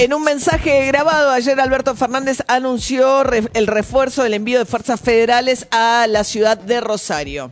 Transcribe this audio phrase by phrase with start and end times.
[0.00, 3.22] En un mensaje grabado ayer, Alberto Fernández anunció
[3.52, 7.50] el refuerzo del envío de fuerzas federales a la ciudad de Rosario.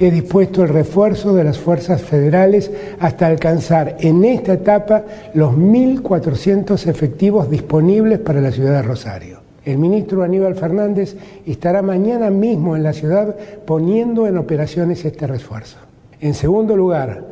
[0.00, 2.68] He dispuesto el refuerzo de las fuerzas federales
[2.98, 5.04] hasta alcanzar en esta etapa
[5.34, 9.38] los 1.400 efectivos disponibles para la ciudad de Rosario.
[9.64, 11.14] El ministro Aníbal Fernández
[11.46, 15.76] estará mañana mismo en la ciudad poniendo en operaciones este refuerzo.
[16.20, 17.22] En segundo lugar,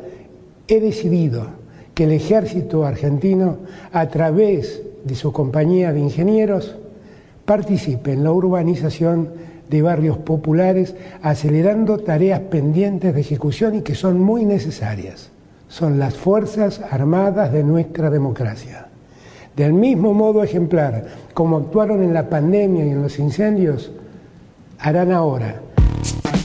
[0.69, 1.60] he decidido
[1.93, 3.57] que el ejército argentino,
[3.91, 6.75] a través de su compañía de ingenieros,
[7.45, 9.29] participe en la urbanización
[9.69, 15.29] de barrios populares, acelerando tareas pendientes de ejecución y que son muy necesarias.
[15.69, 18.87] Son las Fuerzas Armadas de nuestra democracia.
[19.55, 23.91] Del mismo modo ejemplar como actuaron en la pandemia y en los incendios,
[24.79, 25.61] harán ahora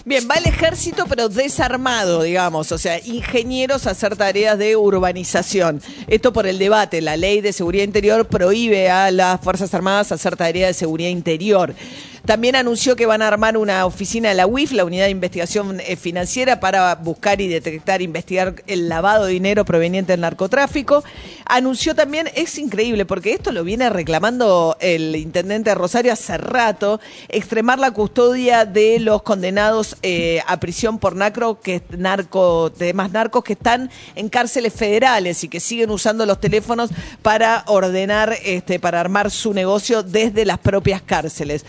[0.09, 5.83] Bien, va el ejército, pero desarmado, digamos, o sea, ingenieros a hacer tareas de urbanización.
[6.07, 7.01] Esto por el debate.
[7.01, 11.75] La ley de seguridad interior prohíbe a las Fuerzas Armadas hacer tareas de seguridad interior.
[12.27, 15.78] También anunció que van a armar una oficina de la UIF, la Unidad de Investigación
[15.78, 21.04] eh, Financiera, para buscar y detectar, investigar el lavado de dinero proveniente del narcotráfico.
[21.44, 27.00] Anunció también, es increíble, porque esto lo viene reclamando el intendente de Rosario hace rato,
[27.28, 33.44] extremar la custodia de los condenados eh, a prisión por narco, que narco, demás narcos
[33.44, 36.91] que están en cárceles federales y que siguen usando los teléfonos
[37.22, 41.64] para ordenar, este, para armar su negocio desde las propias cárceles.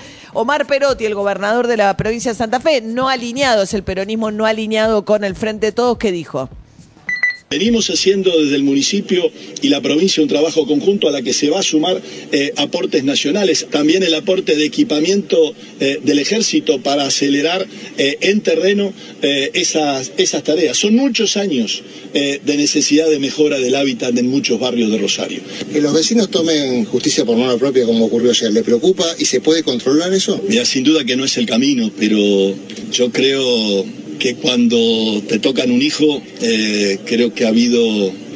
[0.47, 4.31] Omar Perotti, el gobernador de la provincia de Santa Fe, no alineado, es el peronismo
[4.31, 6.47] no alineado con el Frente de Todos, ¿qué dijo?
[7.49, 9.31] Venimos haciendo desde el municipio
[9.61, 12.01] y la provincia un trabajo conjunto a la que se va a sumar
[12.33, 17.65] eh, aportes nacionales, también el aporte de equipamiento eh, del ejército para acelerar
[17.97, 18.91] eh, en terreno
[19.21, 20.77] esas, esas tareas.
[20.77, 25.41] Son muchos años de necesidad de mejora del hábitat en muchos barrios de Rosario.
[25.71, 29.41] Que los vecinos tomen justicia por mano propia como ocurrió ayer, ¿le preocupa y se
[29.41, 30.41] puede controlar eso?
[30.47, 32.55] Mira, sin duda que no es el camino, pero
[32.91, 33.85] yo creo
[34.17, 37.81] que cuando te tocan un hijo, eh, creo que ha habido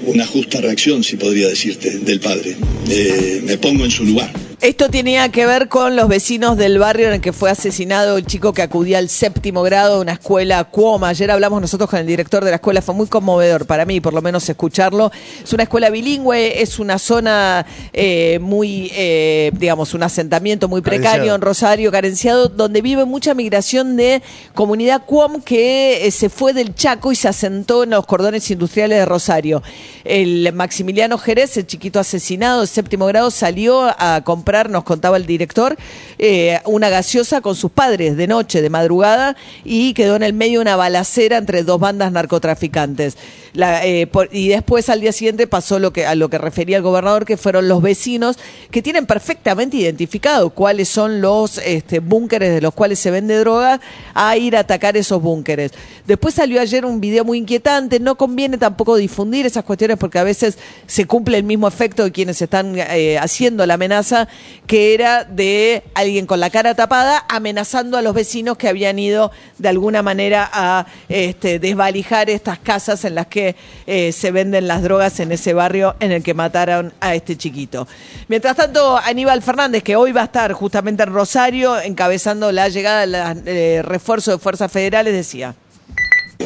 [0.05, 2.55] una justa reacción, si podría decirte, del padre.
[2.89, 4.31] Eh, me pongo en su lugar.
[4.61, 8.27] Esto tenía que ver con los vecinos del barrio en el que fue asesinado el
[8.27, 11.07] chico que acudía al séptimo grado de una escuela Cuoma.
[11.07, 14.13] Ayer hablamos nosotros con el director de la escuela, fue muy conmovedor para mí, por
[14.13, 15.11] lo menos escucharlo.
[15.43, 21.33] Es una escuela bilingüe, es una zona eh, muy, eh, digamos, un asentamiento muy precario
[21.33, 24.21] en Rosario, carenciado, donde vive mucha migración de
[24.53, 28.99] comunidad Cuom que eh, se fue del Chaco y se asentó en los cordones industriales
[28.99, 29.63] de Rosario.
[30.03, 35.25] El Maximiliano Jerez, el chiquito asesinado de séptimo grado, salió a comprar nos contaba el
[35.25, 35.77] director,
[36.17, 40.61] eh, una gaseosa con sus padres de noche, de madrugada, y quedó en el medio
[40.61, 43.17] una balacera entre dos bandas narcotraficantes.
[43.53, 47.25] Eh, y después al día siguiente pasó lo que, a lo que refería el gobernador,
[47.25, 48.37] que fueron los vecinos
[48.69, 53.81] que tienen perfectamente identificado cuáles son los este, búnkeres de los cuales se vende droga,
[54.13, 55.71] a ir a atacar esos búnkeres.
[56.07, 60.23] Después salió ayer un video muy inquietante, no conviene tampoco difundir esas cuestiones porque a
[60.23, 60.57] veces
[60.87, 64.27] se cumple el mismo efecto de quienes están eh, haciendo la amenaza
[64.67, 69.31] que era de alguien con la cara tapada amenazando a los vecinos que habían ido
[69.57, 73.40] de alguna manera a este, desvalijar estas casas en las que
[73.87, 77.87] eh, se venden las drogas en ese barrio en el que mataron a este chiquito.
[78.27, 83.01] Mientras tanto, Aníbal Fernández, que hoy va a estar justamente en Rosario encabezando la llegada
[83.05, 85.55] del eh, refuerzo de fuerzas federales, decía.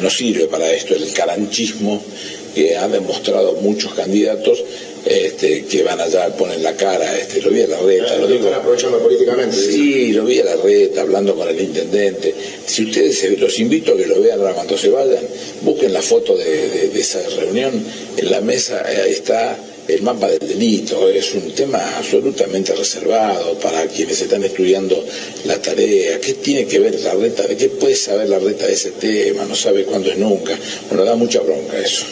[0.00, 2.02] No sirve para esto el caranchismo
[2.54, 4.62] que han demostrado muchos candidatos
[5.06, 8.16] este, que van allá, ponen la cara, este, lo vi a la reta.
[8.16, 9.56] Lo, digo, aprovechando políticamente.
[9.56, 12.34] Sí, lo vi a la reta, hablando con el intendente.
[12.66, 15.24] Si ustedes, los invito a que lo vean ahora cuando se vayan,
[15.62, 17.72] busquen la foto de, esa reunión,
[18.16, 23.86] en la mesa ahí está el mapa del delito, es un tema absolutamente reservado para
[23.86, 25.04] quienes están estudiando
[25.44, 26.18] la tarea.
[26.20, 27.46] ¿Qué tiene que ver la reta?
[27.46, 29.44] ¿De qué puede saber la reta de ese tema?
[29.44, 30.58] No sabe cuándo es nunca.
[30.88, 32.04] Bueno, da mucha bronca eso.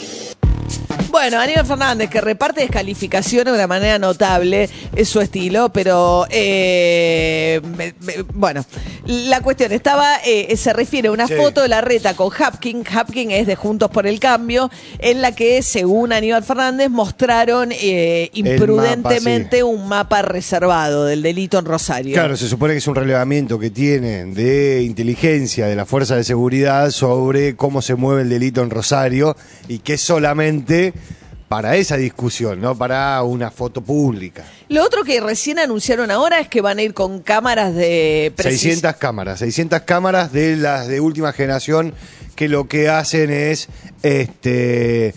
[1.25, 7.63] Bueno, Aníbal Fernández, que reparte descalificaciones de una manera notable, es su estilo, pero eh,
[8.35, 8.63] bueno,
[9.07, 11.35] La cuestión estaba, eh, se refiere a una Sí.
[11.35, 12.85] foto de la reta con Hapkin.
[12.91, 18.31] Hapkin es de Juntos por el Cambio, en la que, según Aníbal Fernández, mostraron eh,
[18.33, 22.15] imprudentemente un mapa reservado del delito en Rosario.
[22.15, 26.25] Claro, se supone que es un relevamiento que tienen de inteligencia de la Fuerza de
[26.25, 29.37] Seguridad sobre cómo se mueve el delito en Rosario
[29.69, 30.93] y que solamente
[31.55, 34.45] para esa discusión, no para una foto pública.
[34.69, 38.59] Lo otro que recién anunciaron ahora es que van a ir con cámaras de precis-
[38.63, 41.95] 600 cámaras, 600 cámaras de las de última generación
[42.35, 43.69] que lo que hacen es
[44.03, 45.15] este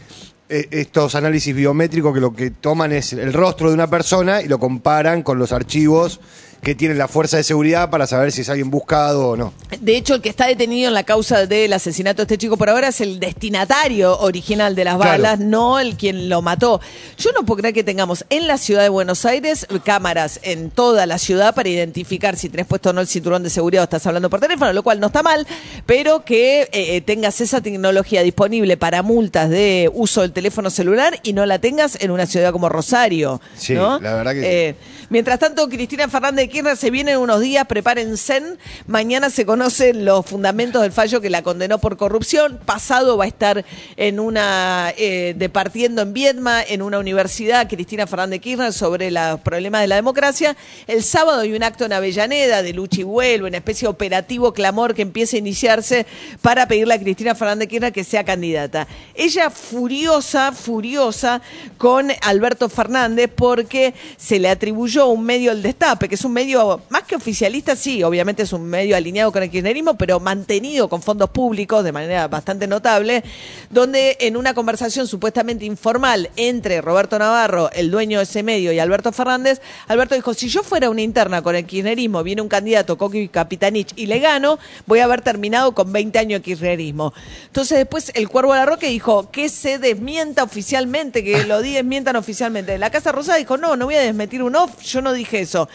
[0.50, 4.48] eh, estos análisis biométricos que lo que toman es el rostro de una persona y
[4.48, 6.19] lo comparan con los archivos
[6.68, 9.54] que tiene la fuerza de seguridad para saber si es alguien buscado o no.
[9.80, 12.69] De hecho, el que está detenido en la causa del asesinato de este chico por
[12.69, 15.12] ahora es el destinatario original de las Claro.
[15.12, 16.81] balas, no el quien lo mató.
[17.18, 21.06] Yo no puedo creer que tengamos en la ciudad de Buenos Aires cámaras en toda
[21.06, 24.06] la ciudad para identificar si tenés puesto o no el cinturón de seguridad o estás
[24.06, 25.48] hablando por teléfono, lo cual no está mal,
[25.86, 31.18] pero que eh, eh, tengas esa tecnología disponible para multas de uso del teléfono celular
[31.24, 33.40] y no la tengas en una ciudad como Rosario.
[33.56, 34.02] Sí, ¿no?
[34.02, 34.46] la verdad que sí.
[34.50, 34.75] Eh,
[35.10, 38.42] Mientras tanto, Cristina Fernández de Kirchner se viene en unos días, prepárense.
[38.88, 42.59] Mañana se conocen los fundamentos del fallo que la condenó por corrupción.
[42.65, 43.63] Pasado va a estar
[43.95, 49.39] en una, eh, departiendo en Viedma, en una universidad, Cristina Fernández de Kirchner, sobre los
[49.42, 50.57] problemas de la democracia.
[50.88, 54.51] El sábado hay un acto en Avellaneda de lucha y vuelvo, una especie de operativo
[54.51, 56.07] clamor que empieza a iniciarse
[56.42, 58.88] para pedirle a Cristina Fernández de Kirchner que sea candidata.
[59.13, 61.39] Ella furiosa, furiosa
[61.77, 66.81] con Alberto Fernández porque se le atribuyó un medio el destape, que es un medio
[66.89, 71.01] más que oficialista, sí, obviamente es un medio alineado con el kirchnerismo, pero mantenido con
[71.01, 73.24] fondos públicos de manera bastante notable,
[73.72, 78.78] donde en una conversación supuestamente informal entre Roberto Navarro, el dueño de ese medio, y
[78.78, 83.00] Alberto Fernández, Alberto dijo, si yo fuera una interna con el kirchnerismo, viene un candidato,
[83.00, 87.16] Coqui Capitanich, y le gano, voy a haber terminado con 20 años de kirchnerismo.
[87.48, 92.16] Entonces después el Cuervo de la Roca dijo que se desmienta oficialmente, que lo desmientan
[92.16, 92.78] oficialmente.
[92.78, 95.68] La Casa Rosada dijo, no, no voy a desmentir un off, yo no dije eso.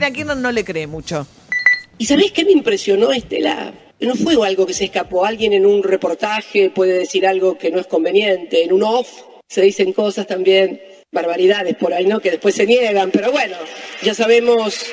[0.00, 1.26] Cristina Kirchner no le cree mucho.
[1.98, 3.74] ¿Y sabés qué me impresionó, Estela?
[4.00, 5.26] No fue algo que se escapó.
[5.26, 8.64] Alguien en un reportaje puede decir algo que no es conveniente.
[8.64, 9.10] En un off
[9.46, 10.80] se dicen cosas también,
[11.12, 12.18] barbaridades por ahí, ¿no?
[12.18, 13.10] Que después se niegan.
[13.10, 13.56] Pero bueno,
[14.02, 14.86] ya sabemos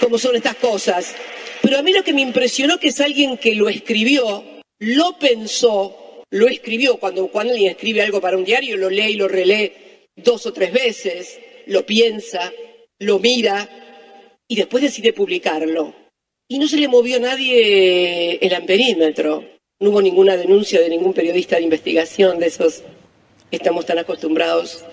[0.00, 1.14] cómo son estas cosas.
[1.62, 4.42] Pero a mí lo que me impresionó que es alguien que lo escribió,
[4.80, 6.96] lo pensó, lo escribió.
[6.96, 10.52] Cuando, cuando alguien escribe algo para un diario, lo lee y lo relee dos o
[10.52, 12.52] tres veces, lo piensa,
[12.98, 13.68] lo mira
[14.50, 15.94] y después decide publicarlo.
[16.48, 19.44] Y no se le movió a nadie el amperímetro.
[19.78, 22.82] No hubo ninguna denuncia de ningún periodista de investigación de esos
[23.48, 24.84] que estamos tan acostumbrados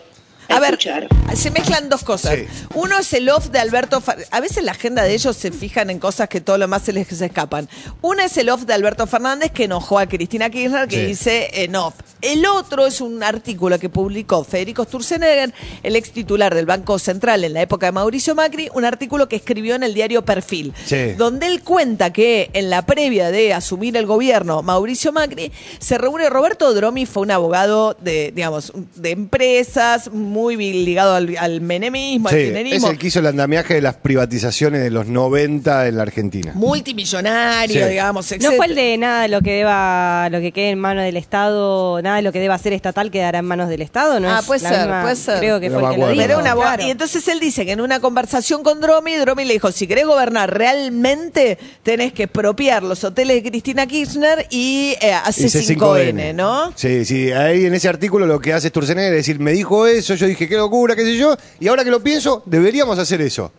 [0.48, 1.08] a, A ver, escuchar.
[1.36, 2.38] se mezclan dos cosas.
[2.76, 5.90] Uno es el off de Alberto Fer- A veces la agenda de ellos se fijan
[5.90, 7.68] en cosas que todo lo más se les escapan.
[8.04, 11.06] Una es el off de Alberto Fernández que enojó a Cristina Kirchner que Sí.
[11.08, 11.96] dice en off.
[12.22, 15.54] El otro es un artículo que publicó Federico Sturzenegger,
[15.84, 19.36] el ex titular del Banco Central en la época de Mauricio Macri, un artículo que
[19.36, 21.14] escribió en el diario Perfil, Sí.
[21.18, 26.30] donde él cuenta que en la previa de asumir el gobierno Mauricio Macri se reúne
[26.30, 32.34] Roberto Dromi, fue un abogado de, digamos, de empresas, muy ligado al, al menemismo, al
[32.36, 32.90] Sí, es kirchnerismo.
[32.90, 36.52] el que hizo el andamiaje de las privatizaciones de los 90 en la Argentina.
[36.56, 37.90] multimillonario, Sí.
[37.92, 41.04] digamos, No fue el de nada de lo que deba, lo que quede en manos
[41.04, 44.30] del Estado, nada de lo que deba ser estatal quedará en manos del Estado, ¿no?
[44.30, 45.38] Ah, es puede la ser, misma- puede ser.
[45.40, 46.22] Creo que fue el que lo dijo.
[46.22, 46.84] Pero una claro.
[46.84, 50.06] Y entonces él dice que en una conversación con Dromi, Dromi le dijo, si querés
[50.06, 56.72] gobernar realmente, tenés que expropiar los hoteles de Cristina Kirchner y eh, hace 5N, ¿no?
[56.76, 60.16] Sí, sí, ahí en ese artículo lo que hace Sturzenegger es decir, me dijo eso,
[60.16, 63.52] yo dije, qué locura, qué sé yo, y ahora que lo pienso, deberíamos hacer eso.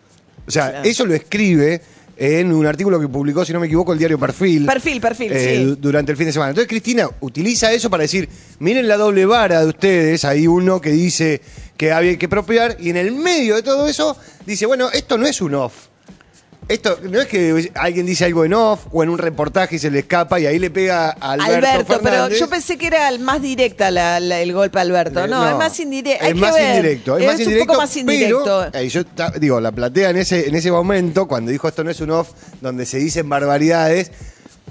[0.47, 1.81] O sea, eso lo escribe
[2.21, 4.65] en un artículo que publicó, si no me equivoco, el diario Perfil.
[4.65, 5.63] Perfil, perfil, eh, sí.
[5.63, 6.49] du- Durante el fin de semana.
[6.49, 8.27] Entonces, Cristina utiliza eso para decir,
[8.59, 11.41] miren la doble vara de ustedes, hay uno que dice
[11.77, 15.25] que había que expropiar, y en el medio de todo eso, dice, bueno, esto no
[15.25, 15.87] es un off.
[16.69, 19.89] Esto no es que alguien dice algo en off o en un reportaje y se
[19.89, 23.19] le escapa y ahí le pega a Alberto, Alberto, pero yo pensé que era el
[23.19, 25.25] más directa la- la- el golpe a Alberto.
[25.27, 26.25] No, Eh, es más indirecto.
[26.27, 27.17] Es más indirecto.
[27.17, 28.67] Es, más indirecto, un poco más indirecto.
[28.71, 29.01] Pero, eh, yo
[29.39, 32.29] digo, la platea en ese, en ese momento, cuando dijo esto no es un off,
[32.61, 34.11] donde se dicen barbaridades,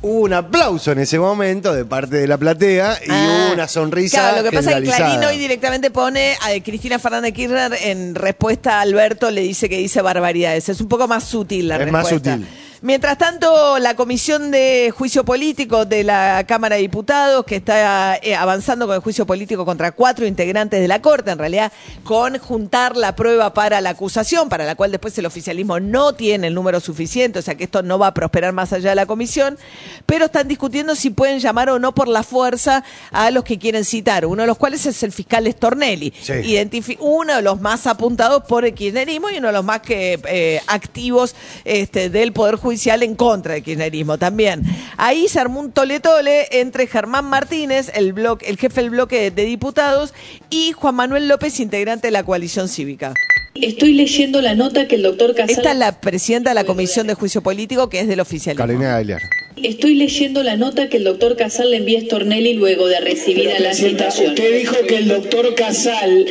[0.02, 3.68] hubo un aplauso en ese momento de parte de la platea y Ah, hubo una
[3.68, 4.18] sonrisa.
[4.20, 4.96] Claro, lo que pasa es que.
[4.96, 9.78] Clarín hoy directamente pone a Cristina Fernández Kirchner en respuesta a Alberto, le dice que
[9.78, 10.68] dice barbaridades.
[10.68, 12.34] Es un poco más sutil la Es más respuesta.
[12.34, 12.48] sutil.
[12.80, 18.36] Mientras tanto, la Comisión de Juicio Político de la Cámara de Diputados, que está eh,
[18.36, 21.72] avanzando con el juicio político contra cuatro integrantes de la Corte, en realidad
[22.04, 26.46] con juntar la prueba para la acusación, para la cual después el oficialismo no tiene
[26.46, 29.06] el número suficiente, o sea que esto no va a prosperar más allá de la
[29.06, 29.58] comisión,
[30.06, 33.84] pero están discutiendo si pueden llamar o no por la fuerza a los que quieren
[33.84, 36.96] citar, uno de los cuales es el fiscal Stornelli, Sí.
[37.00, 40.60] Uno de los más apuntados por el kirchnerismo y uno de los más que eh,
[40.68, 44.62] activos este, del Poder Judicial en contra del kirchnerismo también.
[44.96, 49.44] Ahí se armó un tole-tole entre Germán Martínez, el, bloque, el jefe del bloque de
[49.44, 50.14] diputados,
[50.50, 53.14] y Juan Manuel López, integrante de la coalición cívica.
[53.54, 55.50] Estoy leyendo la nota que el doctor Casal...
[55.50, 58.64] Esta es la presidenta de la Comisión de Juicio Político, que es del oficialismo.
[58.64, 59.22] Carolina Galear.
[59.62, 63.58] Estoy leyendo la nota que el doctor Casal le envía a Stornelli luego de recibida
[63.58, 64.30] la Presidenta, citación.
[64.30, 66.26] usted dijo que el doctor Casal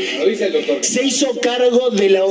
[0.81, 2.23] se hizo cargo de la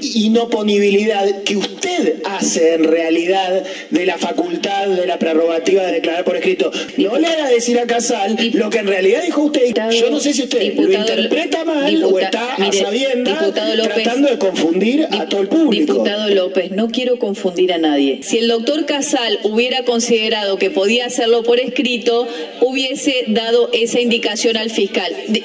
[0.00, 6.36] inoponibilidad que usted hace en realidad de la facultad, de la prerrogativa de declarar por
[6.36, 6.70] escrito.
[6.98, 9.74] No le haga decir a Casal lo que en realidad dijo usted.
[9.92, 13.94] Yo no sé si usted lo interpreta mal o está a mire, sabiendas diputado López.
[13.94, 15.92] tratando de confundir a todo el público.
[15.94, 18.20] Diputado López, no quiero confundir a nadie.
[18.22, 20.25] Si el doctor Casal hubiera considerado
[20.58, 22.26] que podía hacerlo por escrito,
[22.60, 25.14] hubiese dado esa indicación al fiscal.
[25.28, 25.44] Di-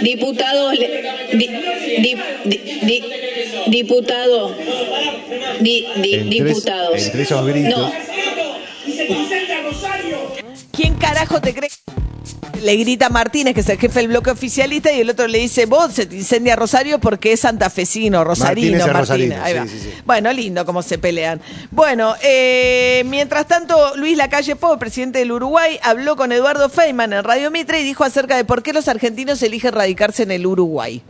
[0.00, 0.78] diputado, di-
[1.32, 1.50] di-
[1.98, 2.16] di-
[2.82, 3.04] di-
[3.66, 4.54] diputado,
[5.60, 7.02] di- di- Entre es- diputados.
[7.06, 7.78] entre esos gritos.
[7.78, 7.92] No,
[10.72, 11.70] ¿Quién carajo te cree?
[12.62, 15.66] Le grita Martínez, que es el jefe del bloque oficialista, y el otro le dice,
[15.66, 19.66] vos se te incendia Rosario porque es santafesino, rosarino, Martínez rosarino, Ahí sí, va.
[19.66, 19.90] sí, sí.
[20.04, 21.40] Bueno, lindo cómo se pelean.
[21.70, 27.24] Bueno, eh, mientras tanto, Luis Lacalle Pou, presidente del Uruguay, habló con Eduardo Feynman en
[27.24, 31.02] Radio Mitre y dijo acerca de por qué los argentinos eligen radicarse en el Uruguay.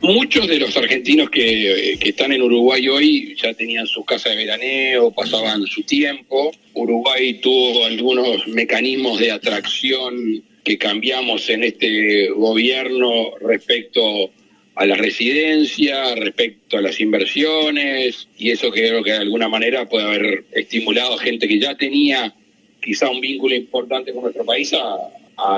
[0.00, 4.36] Muchos de los argentinos que, que están en Uruguay hoy ya tenían su casa de
[4.36, 6.50] veraneo, pasaban su tiempo.
[6.74, 14.30] Uruguay tuvo algunos mecanismos de atracción que cambiamos en este gobierno respecto
[14.74, 20.04] a la residencia, respecto a las inversiones, y eso creo que de alguna manera puede
[20.06, 22.34] haber estimulado a gente que ya tenía
[22.80, 24.98] quizá un vínculo importante con nuestro país a,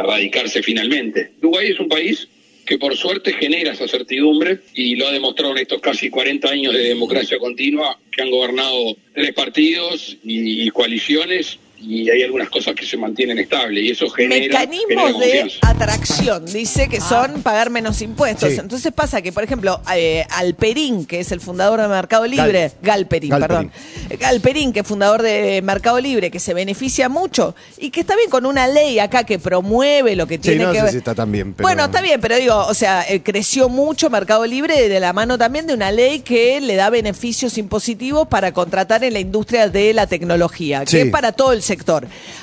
[0.02, 1.32] radicarse finalmente.
[1.42, 2.26] Uruguay es un país
[2.64, 6.72] que por suerte genera esa certidumbre y lo ha demostrado en estos casi 40 años
[6.72, 12.86] de democracia continua que han gobernado tres partidos y coaliciones y hay algunas cosas que
[12.86, 18.00] se mantienen estables y eso genera, genera Mecanismos de atracción, dice que son pagar menos
[18.02, 18.50] impuestos.
[18.52, 18.58] Sí.
[18.58, 23.30] Entonces pasa que, por ejemplo, eh, Alperín, que es el fundador de Mercado Libre, Galperín,
[23.30, 23.70] Galperín.
[23.70, 24.18] perdón.
[24.18, 28.30] Galperín, que es fundador de Mercado Libre, que se beneficia mucho y que está bien
[28.30, 30.92] con una ley acá que promueve lo que Sí, tiene no que sé ver.
[30.92, 31.66] si está tan bien, pero...
[31.66, 35.36] Bueno, está bien, pero digo, o sea, eh, creció mucho Mercado Libre de la mano
[35.38, 39.92] también de una ley que le da beneficios impositivos para contratar en la industria de
[39.92, 40.98] la tecnología, que Sí.
[40.98, 41.73] es para todo el sector.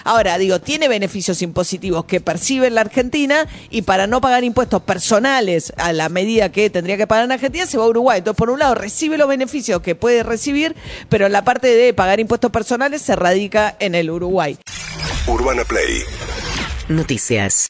[0.04, 5.74] Ahora, digo, tiene beneficios impositivos que percibe la Argentina y para no pagar impuestos personales
[5.78, 8.20] a la medida que tendría que pagar en Argentina, se va a Uruguay.
[8.20, 10.76] Entonces, por un lado, recibe los beneficios que puede recibir,
[11.10, 14.58] pero la parte de pagar impuestos personales se radica en el Uruguay.
[15.28, 16.04] Urbana Play
[16.88, 17.70] Noticias.